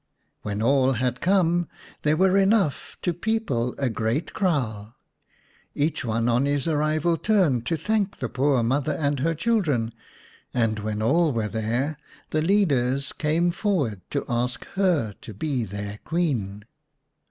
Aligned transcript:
When 0.41 0.63
all 0.63 0.93
had 0.93 1.21
come 1.21 1.67
there 2.01 2.17
were 2.17 2.35
enough 2.35 2.97
to 3.03 3.13
people 3.13 3.75
a 3.77 3.87
great 3.87 4.33
kraal. 4.33 4.95
Each 5.75 6.03
one 6.03 6.27
on 6.27 6.47
his 6.47 6.67
arrival 6.67 7.17
turned 7.17 7.67
to 7.67 7.77
thank 7.77 8.17
the 8.17 8.27
poor 8.27 8.63
mother 8.63 8.93
and 8.93 9.19
her 9.19 9.35
children, 9.35 9.93
and 10.55 10.79
when 10.79 11.03
all 11.03 11.31
were 11.31 11.47
there 11.49 11.97
the 12.31 12.41
leaders 12.41 13.13
came 13.13 13.51
forward 13.51 14.01
to 14.09 14.25
ask 14.27 14.65
her 14.69 15.13
to 15.21 15.35
be 15.35 15.65
their 15.65 15.99
Queen. 16.03 16.63